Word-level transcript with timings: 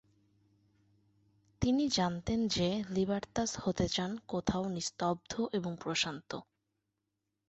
তিনি 1.61 1.83
জানতেন 1.89 2.39
যে 2.47 2.67
লিবার্তাস 2.89 3.51
হতে 3.63 3.87
চান 3.89 4.11
কোথাও 4.27 4.63
নিস্তব্ধ 4.69 5.31
এবং 5.53 5.71
প্রশান্ত। 5.75 6.31